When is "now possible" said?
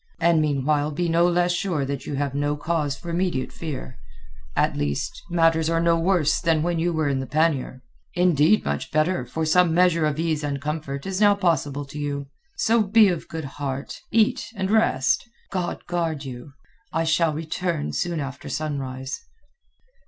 11.21-11.85